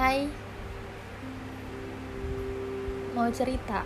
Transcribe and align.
Hai. 0.00 0.24
Mau 3.12 3.28
cerita? 3.28 3.84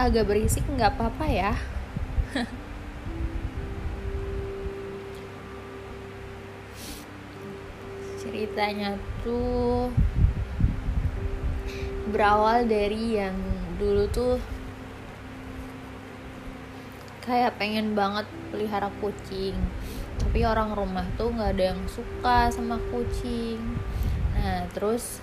Agak 0.00 0.24
berisik 0.24 0.64
nggak 0.64 0.96
apa-apa 0.96 1.28
ya. 1.28 1.52
Ceritanya 8.24 8.96
tuh 9.20 9.92
Berawal 12.08 12.64
dari 12.64 13.20
yang 13.20 13.36
dulu 13.76 14.08
tuh 14.08 14.40
Kayak 17.20 17.60
pengen 17.60 17.92
banget 17.92 18.24
pelihara 18.48 18.88
kucing. 19.04 19.52
Tapi 20.16 20.48
orang 20.48 20.72
rumah 20.72 21.04
tuh 21.20 21.28
nggak 21.28 21.60
ada 21.60 21.76
yang 21.76 21.84
suka 21.84 22.48
sama 22.48 22.80
kucing 22.88 23.60
nah 24.34 24.66
terus 24.74 25.22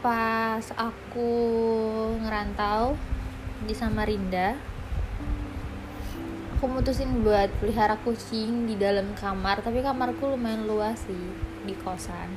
pas 0.00 0.64
aku 0.78 1.30
ngerantau 2.22 2.94
di 3.64 3.74
Samarinda 3.74 4.56
aku 6.64 6.80
mutusin 6.80 7.20
buat 7.20 7.52
pelihara 7.60 8.00
kucing 8.00 8.64
di 8.64 8.72
dalam 8.80 9.12
kamar 9.20 9.60
tapi 9.60 9.84
kamarku 9.84 10.32
lumayan 10.32 10.64
luas 10.64 10.96
sih 11.04 11.24
di 11.68 11.76
kosan. 11.76 12.32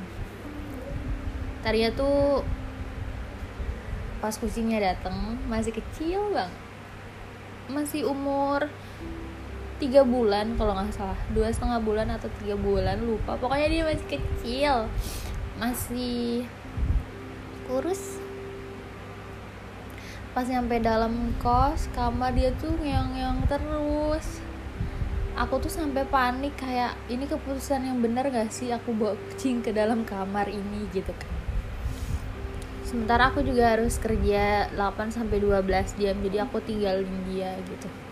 Tadinya 1.64 1.96
tuh 1.96 2.44
pas 4.20 4.36
kucingnya 4.36 4.84
dateng 4.84 5.16
masih 5.48 5.72
kecil 5.72 6.36
bang. 6.36 6.52
Masih 7.72 8.04
umur 8.04 8.68
tiga 9.78 10.02
bulan 10.02 10.58
kalau 10.58 10.74
nggak 10.74 10.94
salah. 10.94 11.20
Dua 11.34 11.50
setengah 11.54 11.82
bulan 11.82 12.10
atau 12.10 12.30
tiga 12.42 12.58
bulan 12.58 12.98
lupa. 13.02 13.38
Pokoknya 13.38 13.68
dia 13.70 13.84
masih 13.86 14.08
kecil. 14.10 14.76
Masih 15.62 16.46
kurus. 17.70 18.18
Pas 20.34 20.46
nyampe 20.46 20.78
dalam 20.82 21.34
kos 21.42 21.90
kamar 21.98 22.34
dia 22.34 22.54
tuh 22.58 22.74
ngeong-ngeong 22.78 23.40
terus. 23.50 24.28
Aku 25.38 25.62
tuh 25.62 25.70
sampai 25.70 26.02
panik 26.10 26.58
kayak 26.58 26.98
ini 27.14 27.30
keputusan 27.30 27.86
yang 27.86 28.02
benar 28.02 28.26
gak 28.34 28.50
sih 28.50 28.74
aku 28.74 28.90
bawa 28.90 29.14
kucing 29.30 29.62
ke 29.62 29.70
dalam 29.70 30.02
kamar 30.02 30.50
ini? 30.50 30.90
Gitu 30.90 31.14
kan. 31.14 31.34
Sementara 32.82 33.30
aku 33.30 33.46
juga 33.46 33.78
harus 33.78 34.02
kerja 34.02 34.74
8 34.74 35.14
sampai 35.14 35.38
12 35.38 36.02
jam 36.02 36.16
jadi 36.24 36.48
aku 36.48 36.58
tinggalin 36.66 37.14
dia 37.30 37.54
gitu 37.68 38.07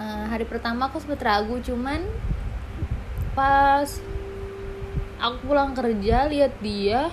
uh, 0.00 0.24
hari 0.32 0.48
pertama 0.48 0.88
aku 0.88 0.98
sempet 0.98 1.20
ragu 1.20 1.60
cuman 1.60 2.00
pas 3.36 3.86
aku 5.20 5.36
pulang 5.44 5.76
kerja 5.76 6.24
lihat 6.26 6.56
dia 6.64 7.12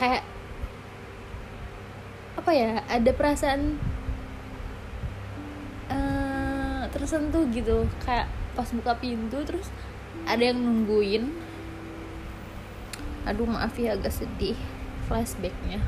kayak 0.00 0.24
apa 2.36 2.50
ya 2.52 2.80
ada 2.88 3.10
perasaan 3.12 3.80
uh, 5.92 6.82
tersentuh 6.92 7.44
gitu. 7.52 7.84
Kayak 8.04 8.28
pas 8.56 8.68
buka 8.72 8.96
pintu 8.96 9.44
terus 9.44 9.68
ada 10.24 10.40
yang 10.40 10.60
nungguin. 10.60 11.32
Aduh 13.26 13.48
maaf 13.48 13.74
ya 13.76 13.98
agak 13.98 14.14
sedih 14.14 14.56
flashbacknya. 15.10 15.82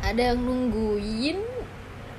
Ada 0.00 0.34
yang 0.34 0.42
nungguin 0.42 1.59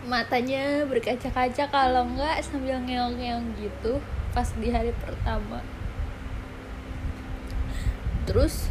matanya 0.06 0.82
berkaca-kaca 0.90 1.70
kalau 1.70 2.10
enggak 2.10 2.42
sambil 2.42 2.82
ngeong-ngeong 2.82 3.54
gitu 3.62 4.02
pas 4.34 4.48
di 4.58 4.74
hari 4.74 4.96
pertama. 4.98 5.62
Terus 8.26 8.70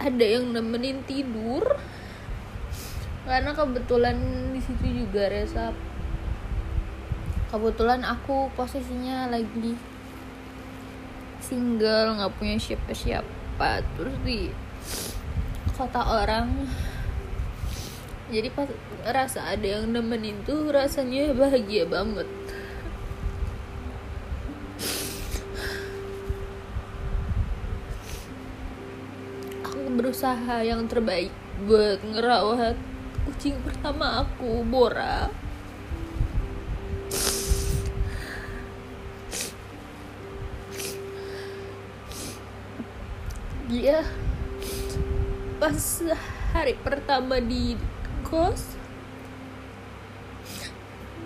ada 0.00 0.24
yang 0.24 0.56
nemenin 0.56 1.04
tidur 1.04 1.76
karena 3.28 3.52
kebetulan 3.52 4.16
di 4.56 4.60
situ 4.64 5.04
juga 5.04 5.28
resap 5.28 5.76
kebetulan 7.50 8.00
aku 8.06 8.48
posisinya 8.56 9.28
lagi 9.28 9.76
single 11.42 12.16
nggak 12.16 12.32
punya 12.38 12.56
siapa-siapa. 12.56 13.82
Terus 13.98 14.16
di 14.22 14.54
kota 15.74 15.98
orang 16.00 16.70
jadi 18.30 18.46
pas 18.54 18.70
rasa 19.02 19.42
ada 19.42 19.66
yang 19.66 19.90
nemenin 19.90 20.38
tuh 20.46 20.70
rasanya 20.70 21.34
bahagia 21.34 21.82
banget. 21.82 22.30
Aku 29.66 29.82
berusaha 29.98 30.62
yang 30.62 30.86
terbaik 30.86 31.34
buat 31.66 31.98
ngerawat 32.06 32.78
kucing 33.26 33.58
pertama 33.66 34.22
aku 34.22 34.62
Bora. 34.62 35.26
Dia 43.66 44.02
pas 45.58 45.78
hari 46.50 46.74
pertama 46.78 47.38
di 47.38 47.78
kos. 48.30 48.78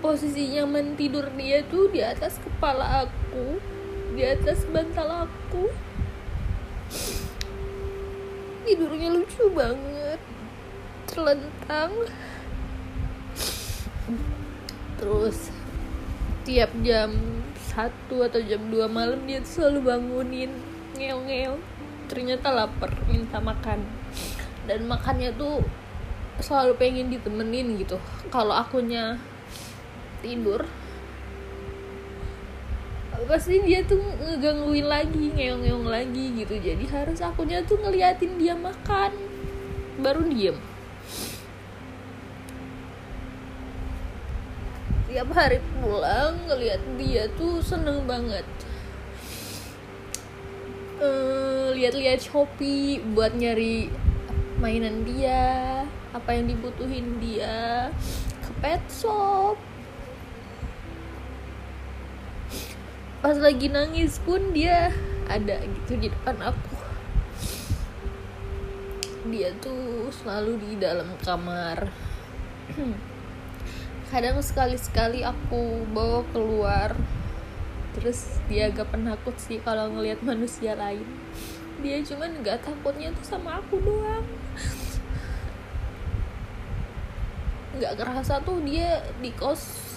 Posisinya 0.01 0.65
mentidur 0.69 1.29
dia 1.37 1.61
tuh 1.65 1.89
di 1.93 2.01
atas 2.01 2.37
kepala 2.41 3.09
aku 3.09 3.61
di 4.15 4.23
atas 4.23 4.63
bantal 4.71 5.27
aku. 5.27 5.69
Tidurnya 8.65 9.11
lucu 9.13 9.45
banget 9.53 10.21
terlentang. 11.11 11.93
Terus 14.97 15.51
tiap 16.47 16.71
jam 16.87 17.11
satu 17.75 18.23
atau 18.23 18.39
jam 18.45 18.71
2 18.71 18.87
malam 18.87 19.27
dia 19.27 19.43
tuh 19.43 19.67
selalu 19.67 19.81
bangunin 19.91 20.53
ngeong-ngeong 20.95 21.61
ternyata 22.07 22.55
lapar 22.55 22.95
minta 23.11 23.43
makan. 23.43 23.83
Dan 24.65 24.87
makannya 24.87 25.35
tuh 25.35 25.67
selalu 26.43 26.75
pengen 26.79 27.11
ditemenin 27.13 27.79
gitu. 27.79 28.01
Kalau 28.33 28.55
akunya 28.55 29.19
tidur 30.25 30.65
pasti 33.25 33.57
dia 33.65 33.81
tuh 33.85 34.01
ngegangguin 34.21 34.85
lagi 34.85 35.33
ngeong-ngeong 35.33 35.87
lagi 35.89 36.25
gitu. 36.45 36.55
Jadi 36.61 36.85
harus 36.93 37.19
akunya 37.25 37.65
tuh 37.65 37.81
ngeliatin 37.81 38.37
dia 38.37 38.53
makan. 38.53 39.13
Baru 40.01 40.29
diem. 40.29 40.57
Tiap 45.09 45.31
hari 45.31 45.63
pulang 45.79 46.43
ngeliat 46.51 46.83
dia 46.99 47.31
tuh 47.39 47.63
seneng 47.63 48.05
banget. 48.05 48.45
Uh, 50.99 51.75
lihat-lihat 51.75 52.23
Shopee 52.23 53.03
buat 53.15 53.35
nyari 53.35 53.91
mainan 54.63 55.03
dia 55.03 55.83
apa 56.15 56.31
yang 56.31 56.47
dibutuhin 56.47 57.19
dia 57.19 57.91
ke 58.47 58.51
pet 58.63 58.79
shop. 58.87 59.59
Pas 63.19 63.35
lagi 63.35 63.67
nangis 63.67 64.23
pun 64.23 64.55
dia 64.55 64.95
ada 65.27 65.59
gitu 65.67 65.99
di 65.99 66.07
depan 66.07 66.39
aku. 66.39 66.75
Dia 69.27 69.51
tuh 69.59 70.15
selalu 70.23 70.63
di 70.63 70.71
dalam 70.79 71.19
kamar. 71.19 71.91
Kadang 74.15 74.39
sekali-sekali 74.39 75.27
aku 75.27 75.83
bawa 75.91 76.23
keluar 76.31 76.95
terus 77.95 78.43
dia 78.51 78.71
agak 78.71 78.91
penakut 78.91 79.35
sih 79.39 79.59
kalau 79.59 79.91
ngelihat 79.91 80.23
manusia 80.23 80.79
lain. 80.79 81.07
Dia 81.83 81.99
cuman 82.07 82.39
nggak 82.39 82.63
takutnya 82.63 83.11
tuh 83.11 83.27
sama 83.27 83.59
aku 83.59 83.83
doang 83.83 84.27
nggak 87.79 87.95
kerasa 87.99 88.41
tuh 88.43 88.63
dia 88.63 89.03
di 89.19 89.31
kos 89.35 89.93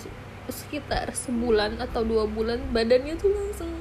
sekitar 0.48 1.12
sebulan 1.12 1.78
atau 1.84 2.08
dua 2.08 2.24
bulan 2.24 2.72
badannya 2.72 3.20
tuh 3.20 3.32
langsung 3.32 3.72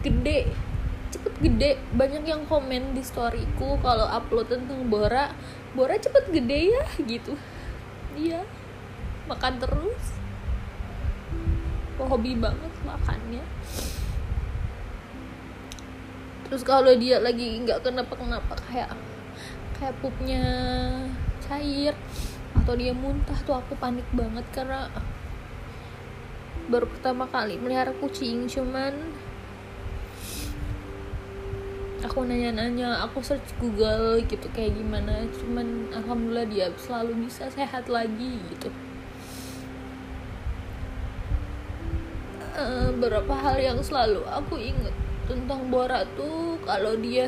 gede 0.00 0.48
cepet 1.10 1.34
gede. 1.42 1.70
Banyak 1.92 2.24
yang 2.24 2.46
komen 2.46 2.94
di 2.94 3.02
storyku 3.02 3.76
kalau 3.82 4.06
upload 4.06 4.48
tentang 4.48 4.86
Bora 4.86 5.34
Bora 5.74 5.98
cepet 5.98 6.30
gede 6.30 6.74
ya 6.74 6.84
gitu. 7.02 7.34
Dia 8.14 8.46
makan 9.26 9.58
terus. 9.60 10.04
Hobi 12.00 12.32
banget 12.40 12.72
makannya. 12.80 13.44
Terus 16.48 16.62
kalau 16.64 16.96
dia 16.96 17.20
lagi 17.20 17.60
nggak 17.60 17.84
kenapa 17.84 18.16
kenapa 18.16 18.56
kayak 18.66 18.96
kayak 19.76 19.94
pupnya 20.00 20.42
cair 21.44 21.94
atau 22.70 22.78
dia 22.78 22.94
muntah 22.94 23.34
tuh 23.42 23.58
aku 23.58 23.74
panik 23.82 24.06
banget 24.14 24.46
karena 24.54 24.86
baru 26.70 26.86
pertama 26.86 27.26
kali 27.26 27.58
melihara 27.58 27.90
kucing 27.98 28.46
cuman 28.46 28.94
aku 31.98 32.22
nanya-nanya 32.22 33.02
aku 33.02 33.26
search 33.26 33.58
Google 33.58 34.22
gitu 34.22 34.46
kayak 34.54 34.78
gimana 34.78 35.26
cuman 35.34 35.90
alhamdulillah 35.98 36.46
dia 36.46 36.70
selalu 36.78 37.26
bisa 37.26 37.50
sehat 37.50 37.90
lagi 37.90 38.38
gitu. 38.54 38.70
Uh, 42.54 42.94
beberapa 43.02 43.34
hal 43.34 43.58
yang 43.58 43.82
selalu 43.82 44.22
aku 44.30 44.62
inget 44.62 44.94
tentang 45.26 45.74
Bora 45.74 46.06
tuh 46.14 46.54
kalau 46.62 46.94
dia 47.02 47.26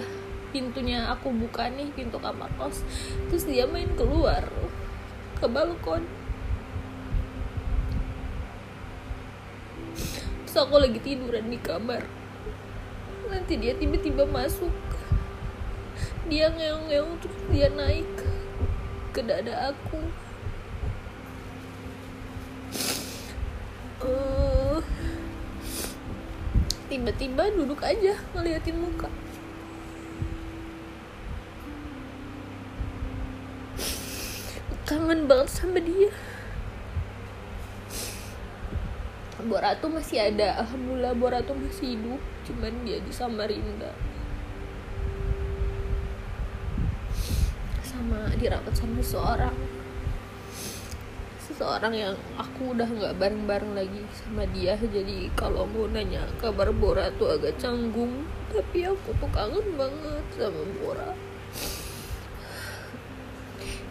pintunya 0.54 1.10
aku 1.10 1.34
buka 1.34 1.66
nih 1.66 1.90
pintu 1.90 2.22
kamar 2.22 2.46
kos 2.54 2.86
terus 3.26 3.42
dia 3.42 3.66
main 3.66 3.90
keluar 3.98 4.46
ke 5.42 5.50
balkon 5.50 6.06
terus 10.52 10.68
aku 10.68 10.76
lagi 10.84 11.00
tiduran 11.00 11.48
di 11.48 11.56
kamar. 11.56 12.04
Nanti 13.32 13.56
dia 13.56 13.72
tiba-tiba 13.72 14.28
masuk. 14.28 14.68
Dia 16.28 16.52
ngeong-ngeong 16.52 17.24
terus 17.24 17.40
dia 17.48 17.72
naik 17.72 18.04
ke 19.16 19.24
dada 19.24 19.72
aku. 19.72 19.96
Uh, 24.04 24.84
tiba-tiba 26.92 27.48
duduk 27.56 27.80
aja 27.80 28.20
ngeliatin 28.36 28.76
muka 28.76 29.08
kangen 35.02 35.26
banget 35.26 35.50
sama 35.50 35.82
dia. 35.82 36.14
Bora 39.43 39.75
tuh 39.75 39.90
masih 39.90 40.31
ada. 40.31 40.62
Alhamdulillah 40.62 41.19
Bora 41.19 41.43
tuh 41.43 41.58
masih 41.58 41.99
hidup. 41.99 42.22
Cuman 42.46 42.70
dia 42.87 43.02
di 43.02 43.10
Samarinda 43.10 43.90
Sama 47.82 48.31
dirawat 48.38 48.70
sama 48.78 49.02
seseorang. 49.02 49.56
Seseorang 51.50 51.94
yang 51.99 52.14
aku 52.38 52.70
udah 52.70 52.87
gak 52.87 53.19
bareng-bareng 53.19 53.75
lagi 53.75 54.06
sama 54.14 54.46
dia. 54.54 54.78
Jadi 54.78 55.34
kalau 55.34 55.66
mau 55.66 55.90
nanya 55.90 56.22
kabar 56.38 56.70
Bora 56.70 57.10
tuh 57.19 57.34
agak 57.34 57.58
canggung. 57.58 58.22
Tapi 58.54 58.87
aku 58.87 59.10
tuh 59.19 59.31
kangen 59.34 59.66
banget 59.75 60.22
sama 60.38 60.62
Bora 60.78 61.31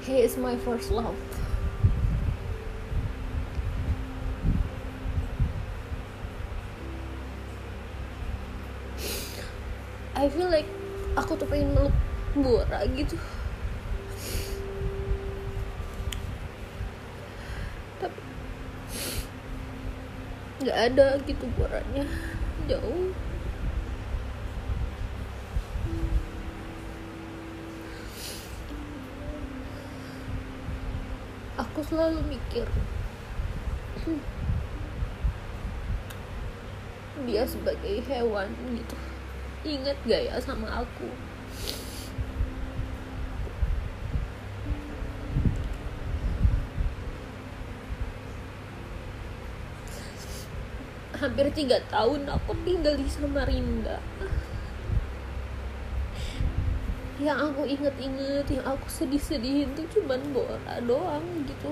He 0.01 0.18
is 0.25 0.33
my 0.36 0.57
first 0.57 0.89
love. 0.89 1.13
I 10.18 10.25
feel 10.30 10.50
like 10.50 10.65
aku 11.13 11.38
tuh 11.38 11.45
pengen 11.45 11.77
meluk 11.77 11.94
Bora 12.33 12.81
gitu. 12.98 13.13
Tapi 18.01 18.21
nggak 20.65 20.77
ada 20.94 21.07
gitu 21.30 21.45
Boranya. 21.53 22.06
Jauh 22.65 23.13
aku 31.81 31.98
selalu 31.98 32.38
mikir 32.38 32.69
dia 37.25 37.42
sebagai 37.42 38.06
hewan 38.06 38.54
gitu. 38.78 38.94
Inget 39.66 39.98
gak 40.06 40.22
ya 40.30 40.38
sama 40.38 40.86
aku? 40.86 41.10
Hampir 51.18 51.50
tiga 51.57 51.81
tahun 51.89 52.30
aku 52.30 52.54
tinggal 52.62 52.94
di 52.94 53.10
Samarinda 53.10 53.98
yang 57.22 57.38
aku 57.38 57.70
inget-inget 57.70 58.50
yang 58.50 58.66
aku 58.66 58.90
sedih-sedihin 58.90 59.78
tuh 59.78 59.86
cuman 59.94 60.18
Bora 60.34 60.82
doang 60.82 61.22
gitu. 61.46 61.70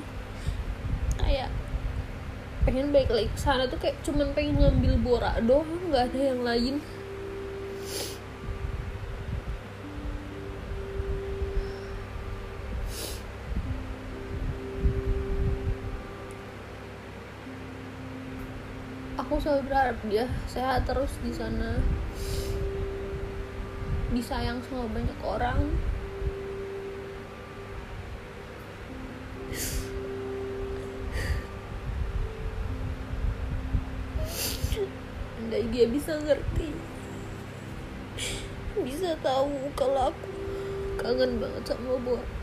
Kayak 1.18 1.50
pengen 2.70 2.94
balik 2.94 3.10
lagi 3.10 3.30
ke 3.34 3.40
sana 3.42 3.66
tuh 3.66 3.82
kayak 3.82 3.98
cuman 4.06 4.30
pengen 4.38 4.62
ngambil 4.62 4.94
Bora 5.02 5.42
doang 5.42 5.90
nggak 5.90 6.14
ada 6.14 6.20
yang 6.22 6.42
lain. 6.46 6.76
Aku 19.18 19.38
selalu 19.42 19.66
berharap 19.66 19.98
dia 20.06 20.26
sehat 20.46 20.86
terus 20.86 21.14
di 21.26 21.34
sana 21.34 21.82
disayang 24.10 24.58
sama 24.66 24.90
banyak 24.90 25.20
orang. 25.22 25.60
Andai 35.40 35.66
dia 35.70 35.86
bisa 35.90 36.18
ngerti. 36.18 36.74
Bisa 38.82 39.14
tahu 39.22 39.70
kalau 39.78 40.10
aku 40.10 40.30
kangen 41.00 41.40
banget 41.40 41.64
sama 41.64 41.96
Bora 42.04 42.40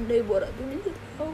andai 0.00 0.24
Bora 0.24 0.48
tuh 0.56 0.64
bisa 0.64 0.90
tahu 1.16 1.32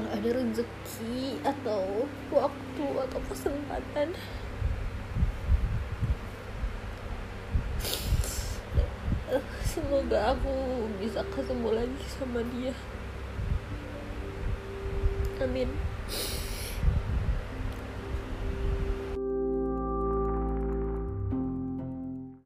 kalau 0.00 0.16
ada 0.16 0.30
rezeki 0.32 1.36
atau 1.44 2.08
waktu 2.32 2.86
atau 3.04 3.20
kesempatan. 3.28 4.08
Semoga 9.60 10.32
aku 10.32 10.88
bisa 10.96 11.20
ketemu 11.36 11.84
lagi 11.84 12.04
sama 12.16 12.40
dia. 12.48 12.72
Amin 15.44 15.99